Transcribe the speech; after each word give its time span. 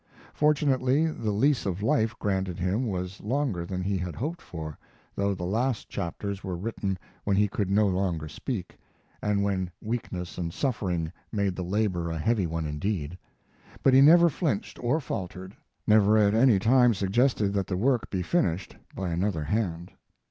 Fortunately 0.33 1.05
the 1.05 1.29
lease 1.29 1.67
of 1.67 1.83
life 1.83 2.17
granted 2.17 2.57
him 2.57 2.87
was 2.87 3.21
longer 3.21 3.67
than 3.67 3.83
he 3.83 3.99
had 3.99 4.15
hoped 4.15 4.41
for, 4.41 4.75
though 5.13 5.35
the 5.35 5.43
last 5.45 5.89
chapters 5.89 6.43
were 6.43 6.57
written 6.57 6.97
when 7.23 7.37
he 7.37 7.47
could 7.47 7.69
no 7.69 7.85
longer 7.85 8.27
speak, 8.27 8.77
and 9.21 9.43
when 9.43 9.69
weakness 9.79 10.39
and 10.39 10.55
suffering 10.55 11.11
made 11.31 11.55
the 11.55 11.63
labor 11.63 12.09
a 12.09 12.17
heavy 12.17 12.47
one 12.47 12.65
indeed; 12.65 13.15
but 13.83 13.93
he 13.93 14.01
never 14.01 14.27
flinched 14.27 14.83
or 14.83 14.99
faltered, 14.99 15.55
never 15.85 16.17
at 16.17 16.33
any 16.33 16.57
time 16.57 16.95
suggested 16.95 17.53
that 17.53 17.67
the 17.67 17.77
work 17.77 18.09
be 18.09 18.23
finished 18.23 18.75
by 18.95 19.09
another 19.11 19.43
hand. 19.43 19.91